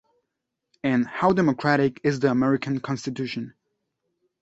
[0.83, 3.53] En "How Democratic is the American Constitution?